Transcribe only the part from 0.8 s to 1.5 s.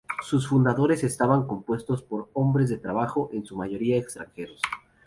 estaban